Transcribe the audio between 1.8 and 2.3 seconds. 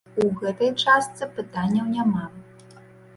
няма.